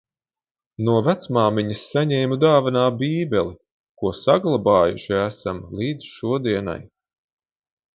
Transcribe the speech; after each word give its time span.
No 0.87 0.95
vecmāmiņas 1.07 1.83
saņēmu 1.91 2.39
dāvanā 2.45 2.87
Bībeli, 3.03 3.55
ko 4.03 4.15
saglabājuši 4.25 5.19
esam 5.23 5.65
līdz 5.81 6.13
šodienai. 6.19 6.81